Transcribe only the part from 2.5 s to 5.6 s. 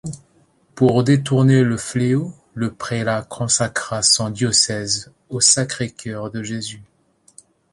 le prélat consacra son diocèse au